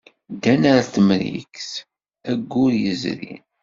[0.33, 1.71] Ddan ɣer Temrikt
[2.31, 3.43] ayyur yezrin.